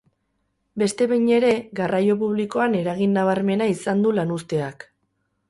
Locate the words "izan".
3.75-4.03